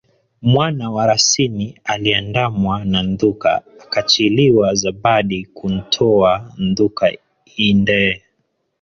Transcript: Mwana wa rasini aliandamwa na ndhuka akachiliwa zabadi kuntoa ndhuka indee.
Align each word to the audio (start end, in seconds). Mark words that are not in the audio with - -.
Mwana 0.41 0.91
wa 0.91 1.05
rasini 1.07 1.79
aliandamwa 1.83 2.85
na 2.85 3.03
ndhuka 3.03 3.61
akachiliwa 3.83 4.75
zabadi 4.75 5.45
kuntoa 5.45 6.53
ndhuka 6.57 7.11
indee. 7.55 8.21